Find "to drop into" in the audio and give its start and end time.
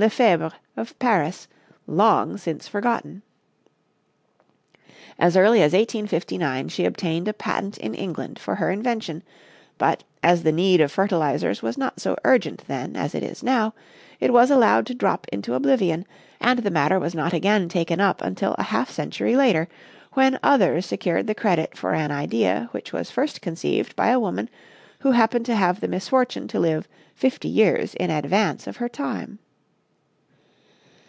14.86-15.54